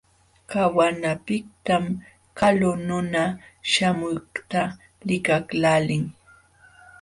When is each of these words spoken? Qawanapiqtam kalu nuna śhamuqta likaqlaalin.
Qawanapiqtam 0.51 1.85
kalu 2.39 2.69
nuna 2.87 3.23
śhamuqta 3.71 4.61
likaqlaalin. 5.07 6.03